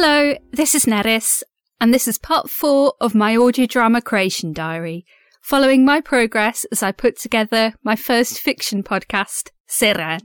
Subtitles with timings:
[0.00, 1.42] Hello, this is Nerys,
[1.80, 5.04] and this is part four of my audio drama creation diary,
[5.42, 10.20] following my progress as I put together my first fiction podcast, Seren.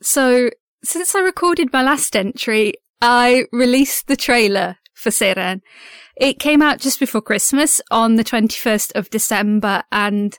[0.00, 0.48] So,
[0.82, 2.72] since I recorded my last entry,
[3.02, 5.60] I released the trailer for Seren.
[6.16, 10.38] It came out just before Christmas on the 21st of December, and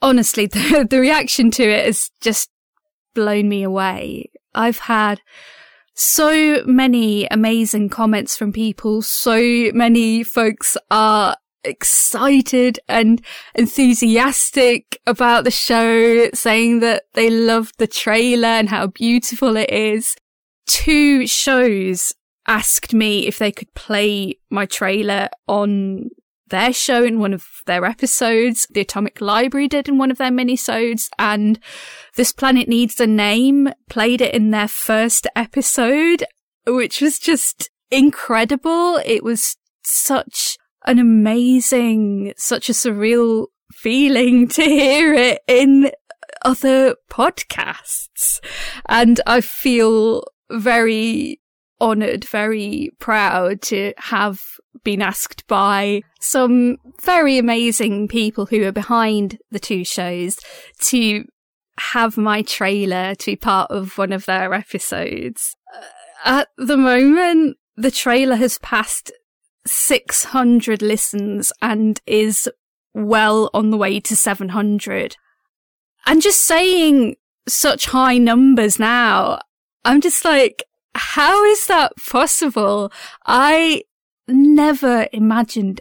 [0.00, 2.48] honestly, the, the reaction to it has just
[3.12, 4.30] blown me away.
[4.54, 5.20] I've had
[6.00, 9.02] so many amazing comments from people.
[9.02, 13.20] So many folks are excited and
[13.54, 20.16] enthusiastic about the show, saying that they loved the trailer and how beautiful it is.
[20.66, 22.14] Two shows
[22.46, 26.08] asked me if they could play my trailer on
[26.50, 28.66] their show in one of their episodes.
[28.70, 31.58] The Atomic Library did in one of their minisodes and
[32.16, 36.24] This Planet Needs a Name played it in their first episode,
[36.66, 39.00] which was just incredible.
[39.04, 45.90] It was such an amazing, such a surreal feeling to hear it in
[46.42, 48.40] other podcasts.
[48.88, 51.39] And I feel very
[51.80, 54.40] honored, very proud to have
[54.84, 60.38] been asked by some very amazing people who are behind the two shows
[60.80, 61.24] to
[61.78, 65.56] have my trailer to be part of one of their episodes.
[65.74, 65.84] Uh,
[66.24, 69.10] at the moment, the trailer has passed
[69.66, 72.48] 600 listens and is
[72.92, 75.16] well on the way to 700.
[76.06, 77.16] And just saying
[77.48, 79.40] such high numbers now,
[79.84, 82.92] I'm just like, how is that possible?
[83.26, 83.84] I
[84.28, 85.80] never imagined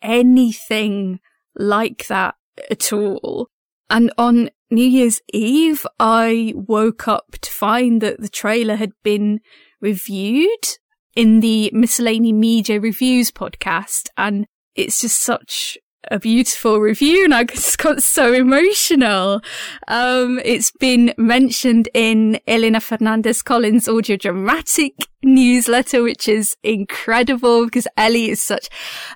[0.00, 1.20] anything
[1.54, 2.34] like that
[2.70, 3.48] at all.
[3.90, 9.40] And on New Year's Eve, I woke up to find that the trailer had been
[9.80, 10.78] reviewed
[11.14, 14.08] in the Miscellany Media Reviews podcast.
[14.16, 15.76] And it's just such
[16.10, 19.40] a beautiful review and I just got so emotional.
[19.88, 27.86] Um, it's been mentioned in Elena Fernandez Collins audio dramatic newsletter, which is incredible because
[27.96, 28.68] Ellie is such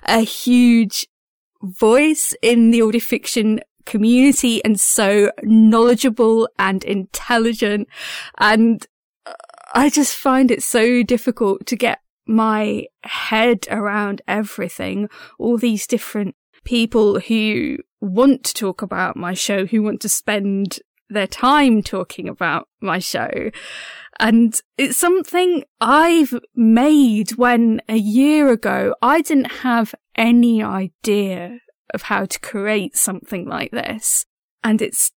[0.03, 1.07] a huge
[1.61, 7.87] voice in the audio fiction community and so knowledgeable and intelligent.
[8.37, 8.85] And
[9.73, 15.09] I just find it so difficult to get my head around everything,
[15.39, 16.35] all these different
[16.67, 20.79] people who want to talk about my show, who want to spend
[21.09, 23.51] their time talking about my show.
[24.19, 31.59] And it's something I've made when a year ago I didn't have any idea
[31.93, 34.25] of how to create something like this.
[34.61, 35.13] And it's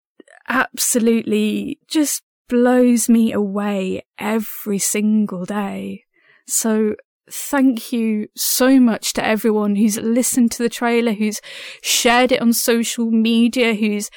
[0.49, 6.03] absolutely just blows me away every single day.
[6.45, 6.95] So
[7.31, 11.41] thank you so much to everyone who's listened to the trailer, who's
[11.81, 14.09] shared it on social media, who's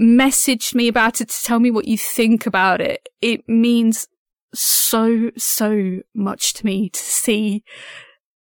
[0.00, 3.08] messaged me about it to tell me what you think about it.
[3.20, 4.08] It means
[4.54, 7.62] so, so much to me to see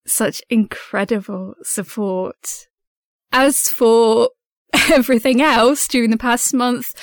[0.07, 2.69] such incredible support.
[3.33, 4.31] As for
[4.93, 6.95] everything else during the past month,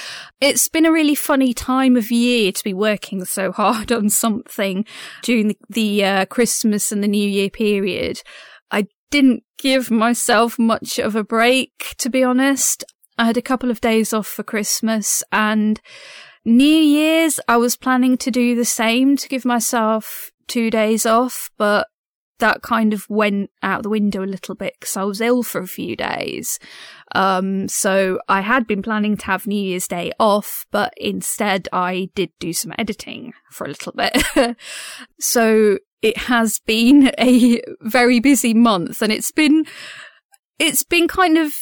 [0.41, 4.85] it's been a really funny time of year to be working so hard on something
[5.21, 8.21] during the, the uh, Christmas and the New Year period.
[8.71, 12.83] I didn't give myself much of a break, to be honest.
[13.17, 15.79] I had a couple of days off for Christmas and
[16.45, 21.49] New Year's, I was planning to do the same to give myself two days off,
[21.57, 21.87] but
[22.39, 25.61] that kind of went out the window a little bit because I was ill for
[25.61, 26.59] a few days.
[27.15, 32.09] Um, so I had been planning to have New Year's Day off, but instead I
[32.15, 34.57] did do some editing for a little bit.
[35.19, 39.65] so it has been a very busy month and it's been,
[40.59, 41.55] it's been kind of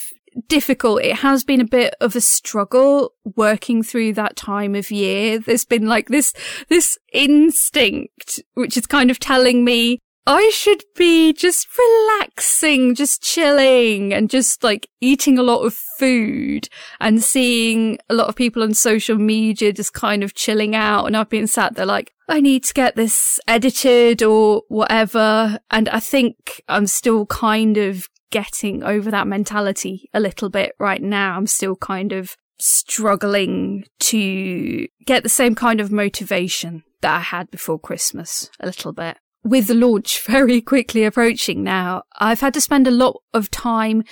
[0.47, 1.03] difficult.
[1.03, 5.39] It has been a bit of a struggle working through that time of year.
[5.39, 6.33] There's been like this,
[6.69, 14.13] this instinct, which is kind of telling me I should be just relaxing, just chilling
[14.13, 16.69] and just like eating a lot of food
[16.99, 21.05] and seeing a lot of people on social media just kind of chilling out.
[21.05, 25.59] And I've been sat there like, I need to get this edited or whatever.
[25.71, 31.01] And I think I'm still kind of getting over that mentality a little bit right
[31.01, 31.35] now.
[31.35, 37.49] I'm still kind of struggling to get the same kind of motivation that I had
[37.49, 42.61] before Christmas a little bit with the launch very quickly approaching now, I've had to
[42.61, 44.03] spend a lot of time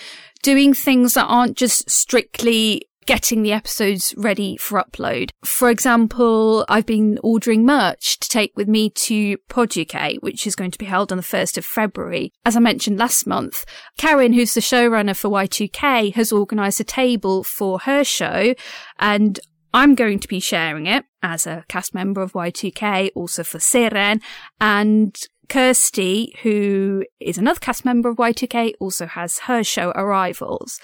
[0.41, 5.31] doing things that aren't just strictly getting the episodes ready for upload.
[5.43, 10.55] For example, I've been ordering merch to take with me to Pod UK, which is
[10.55, 12.31] going to be held on the 1st of February.
[12.45, 13.65] As I mentioned last month,
[13.97, 18.53] Karen, who's the showrunner for Y2K, has organised a table for her show
[18.99, 19.39] and
[19.73, 24.21] I'm going to be sharing it as a cast member of Y2K, also for Seren,
[24.59, 25.15] and
[25.47, 30.79] Kirsty, who is another cast member of Y2K, also has her show Arrivals.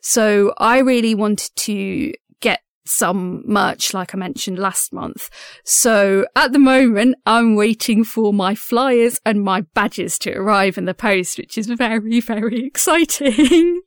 [0.00, 5.30] So I really wanted to get some merch, like I mentioned last month.
[5.64, 10.84] So at the moment, I'm waiting for my flyers and my badges to arrive in
[10.84, 13.82] the post, which is very, very exciting.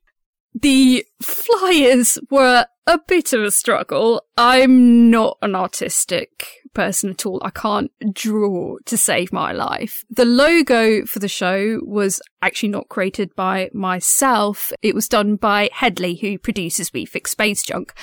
[0.54, 4.24] the flyers were a bit of a struggle.
[4.38, 7.40] I'm not an artistic person at all.
[7.44, 10.04] I can't draw to save my life.
[10.10, 14.74] The logo for the show was actually not created by myself.
[14.82, 17.94] It was done by Headley, who produces We Fix Space Junk.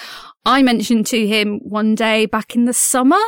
[0.44, 3.20] I mentioned to him one day back in the summer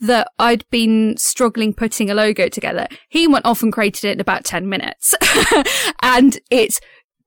[0.00, 2.86] that I'd been struggling putting a logo together.
[3.08, 5.14] He went off and created it in about 10 minutes.
[6.02, 6.80] and it's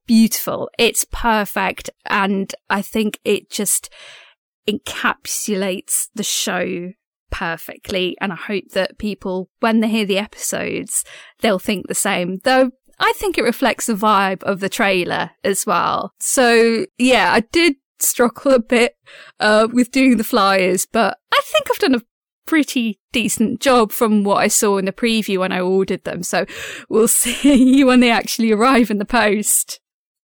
[0.05, 0.69] beautiful.
[0.77, 1.89] It's perfect.
[2.05, 3.89] And I think it just
[4.67, 6.91] encapsulates the show
[7.31, 8.17] perfectly.
[8.21, 11.03] And I hope that people, when they hear the episodes,
[11.41, 12.39] they'll think the same.
[12.43, 16.13] Though I think it reflects the vibe of the trailer as well.
[16.19, 18.95] So yeah, I did struggle a bit
[19.39, 22.01] uh, with doing the flyers, but I think I've done a
[22.45, 26.23] pretty decent job from what I saw in the preview when I ordered them.
[26.23, 26.45] So
[26.89, 29.79] we'll see when they actually arrive in the post.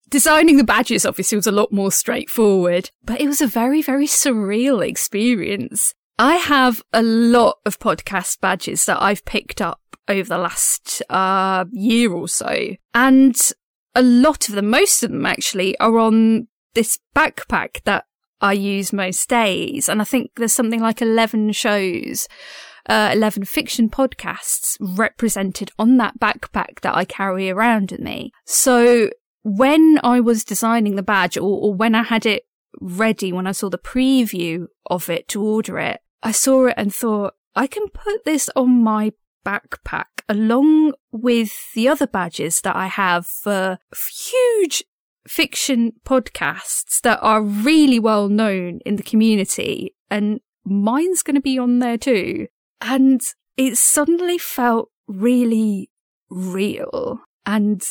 [0.09, 4.07] Designing the badges obviously was a lot more straightforward, but it was a very, very
[4.07, 5.93] surreal experience.
[6.17, 11.65] I have a lot of podcast badges that I've picked up over the last uh,
[11.71, 12.75] year or so.
[12.93, 13.35] And
[13.93, 18.05] a lot of them, most of them actually, are on this backpack that
[18.41, 19.87] I use most days.
[19.87, 22.27] And I think there's something like 11 shows,
[22.87, 28.31] uh, 11 fiction podcasts represented on that backpack that I carry around with me.
[28.45, 29.09] So
[29.43, 32.43] when I was designing the badge or, or when I had it
[32.79, 36.93] ready, when I saw the preview of it to order it, I saw it and
[36.93, 39.13] thought, I can put this on my
[39.45, 44.83] backpack along with the other badges that I have for huge
[45.27, 49.95] fiction podcasts that are really well known in the community.
[50.09, 52.47] And mine's going to be on there too.
[52.81, 53.21] And
[53.57, 55.89] it suddenly felt really
[56.29, 57.21] real.
[57.45, 57.81] And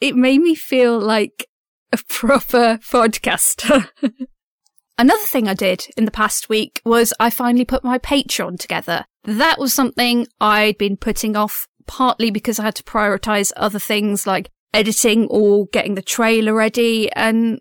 [0.00, 1.48] it made me feel like
[1.92, 3.88] a proper podcaster.
[4.98, 9.04] Another thing I did in the past week was I finally put my Patreon together.
[9.24, 14.26] That was something I'd been putting off partly because I had to prioritize other things
[14.26, 17.60] like editing or getting the trailer ready and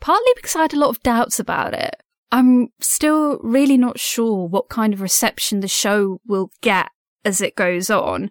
[0.00, 1.96] partly because I had a lot of doubts about it.
[2.32, 6.88] I'm still really not sure what kind of reception the show will get
[7.24, 8.30] as it goes on.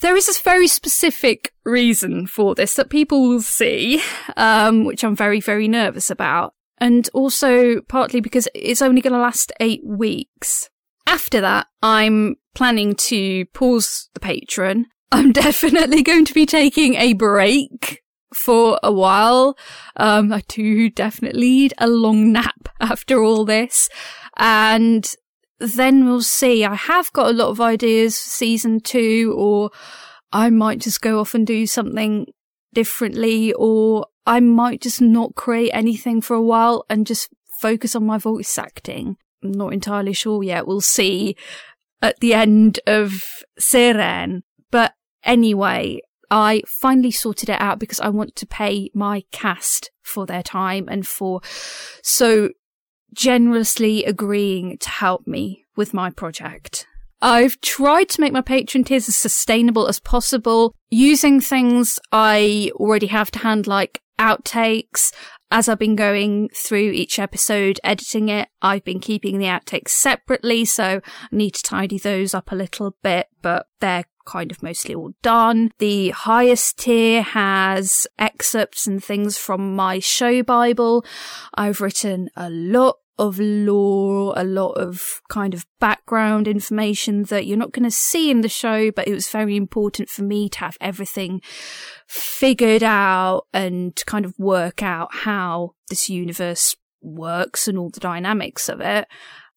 [0.00, 4.00] There is a very specific reason for this that people will see,
[4.36, 6.54] um, which I'm very, very nervous about.
[6.78, 10.70] And also partly because it's only going to last eight weeks.
[11.08, 14.84] After that, I'm planning to pause the Patreon.
[15.12, 18.02] I'm definitely going to be taking a break
[18.32, 19.56] for a while.
[19.96, 23.88] Um, I do definitely need a long nap after all this.
[24.36, 25.12] And
[25.58, 26.64] then we'll see.
[26.64, 29.70] I have got a lot of ideas for season two, or
[30.32, 32.26] I might just go off and do something
[32.72, 37.28] differently, or I might just not create anything for a while and just
[37.60, 39.16] focus on my voice acting.
[39.42, 40.66] I'm not entirely sure yet.
[40.66, 41.36] We'll see
[42.02, 43.24] at the end of
[43.60, 44.42] Seren.
[44.70, 46.00] But anyway,
[46.30, 50.88] I finally sorted it out because I want to pay my cast for their time
[50.88, 51.40] and for
[52.02, 52.50] so
[53.14, 56.86] generously agreeing to help me with my project.
[57.20, 63.08] I've tried to make my Patreon tiers as sustainable as possible using things I already
[63.08, 65.12] have to hand, like outtakes.
[65.50, 70.64] As I've been going through each episode, editing it, I've been keeping the outtakes separately,
[70.66, 71.00] so
[71.32, 75.12] I need to tidy those up a little bit, but they're kind of mostly all
[75.22, 75.72] done.
[75.78, 81.04] The highest tier has excerpts and things from my show Bible.
[81.54, 87.56] I've written a lot of lore, a lot of kind of background information that you're
[87.56, 90.58] not going to see in the show, but it was very important for me to
[90.60, 91.40] have everything
[92.06, 98.68] figured out and kind of work out how this universe works and all the dynamics
[98.68, 99.08] of it.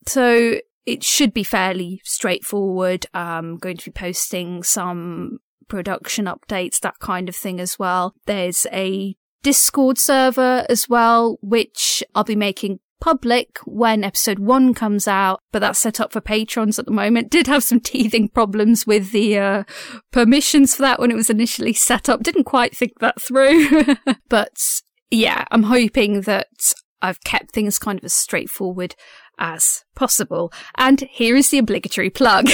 [0.08, 3.06] So it should be fairly straightforward.
[3.14, 8.14] I'm going to be posting some production updates, that kind of thing as well.
[8.26, 15.08] There's a Discord server as well, which I'll be making public when episode one comes
[15.08, 17.30] out, but that's set up for patrons at the moment.
[17.32, 19.64] Did have some teething problems with the uh,
[20.12, 22.24] permissions for that when it was initially set up.
[22.24, 23.96] Didn't quite think that through.
[24.30, 28.96] but yeah, I'm hoping that I've kept things kind of as straightforward
[29.42, 30.54] as possible.
[30.76, 32.46] And here is the obligatory plug.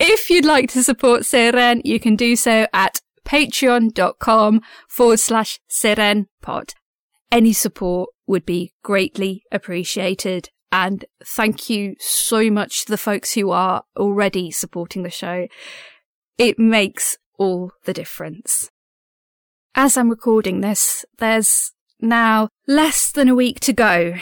[0.00, 6.72] if you'd like to support Seren, you can do so at patreon.com forward slash serenpod.
[7.30, 10.48] Any support would be greatly appreciated.
[10.72, 15.48] And thank you so much to the folks who are already supporting the show.
[16.38, 18.70] It makes all the difference.
[19.74, 24.14] As I'm recording this, there's now less than a week to go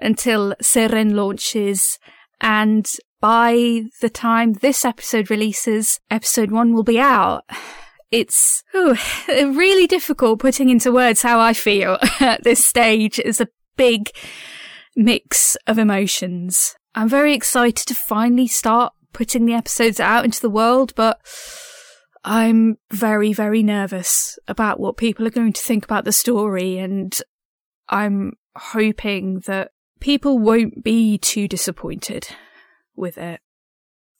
[0.00, 1.98] until Seren launches
[2.40, 2.88] and
[3.20, 7.44] by the time this episode releases, episode one will be out.
[8.10, 8.96] It's ooh,
[9.28, 13.18] really difficult putting into words how I feel at this stage.
[13.18, 14.10] It's a big
[14.96, 16.76] mix of emotions.
[16.94, 21.20] I'm very excited to finally start putting the episodes out into the world, but
[22.24, 27.16] I'm very, very nervous about what people are going to think about the story, and
[27.88, 32.28] I'm hoping that people won't be too disappointed
[32.96, 33.40] with it.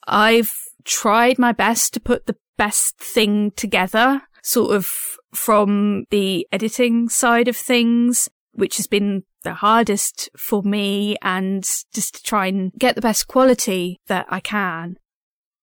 [0.07, 0.53] I've
[0.85, 7.49] tried my best to put the best thing together, sort of from the editing side
[7.49, 12.95] of things, which has been the hardest for me and just to try and get
[12.95, 14.97] the best quality that I can.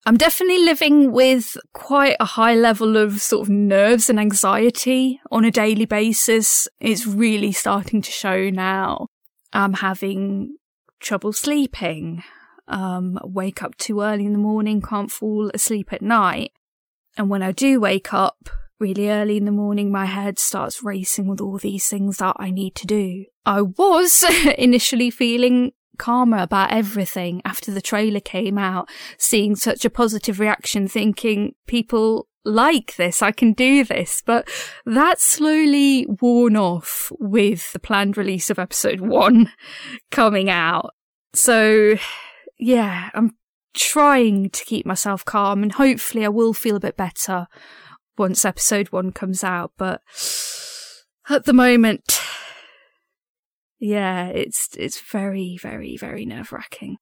[0.07, 5.43] I'm definitely living with quite a high level of sort of nerves and anxiety on
[5.43, 6.67] a daily basis.
[6.79, 9.07] It's really starting to show now.
[9.55, 10.57] I'm having
[10.99, 12.23] trouble sleeping,
[12.67, 16.51] um, wake up too early in the morning, can't fall asleep at night.
[17.17, 21.27] And when I do wake up really early in the morning, my head starts racing
[21.27, 23.25] with all these things that I need to do.
[23.45, 24.25] I was
[24.57, 30.87] initially feeling calmer about everything after the trailer came out, seeing such a positive reaction,
[30.87, 34.21] thinking people like this, I can do this.
[34.25, 34.49] But
[34.85, 39.51] that slowly worn off with the planned release of episode one
[40.11, 40.93] coming out.
[41.33, 41.97] So
[42.57, 43.31] yeah, I'm
[43.73, 47.47] trying to keep myself calm and hopefully I will feel a bit better
[48.17, 49.73] once episode one comes out.
[49.77, 50.01] But
[51.29, 52.21] at the moment,
[53.79, 56.97] yeah, it's, it's very, very, very nerve wracking.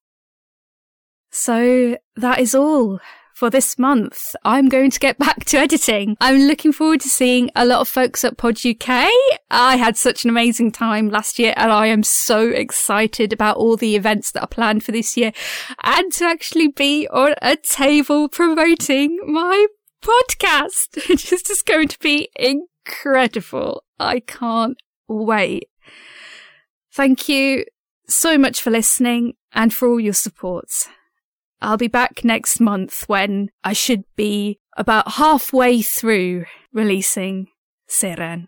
[1.36, 3.00] So that is all
[3.34, 4.36] for this month.
[4.46, 6.16] I'm going to get back to editing.
[6.22, 9.10] I'm looking forward to seeing a lot of folks at Pod UK.
[9.50, 13.76] I had such an amazing time last year and I am so excited about all
[13.76, 15.32] the events that are planned for this year
[15.84, 19.66] and to actually be on a table promoting my
[20.04, 20.98] podcast.
[21.10, 23.84] It's just going to be incredible.
[24.00, 25.68] I can't wait.
[26.92, 27.66] Thank you
[28.08, 30.70] so much for listening and for all your support.
[31.64, 36.44] I'll be back next month when I should be about halfway through
[36.74, 37.48] releasing
[37.90, 38.48] Seren.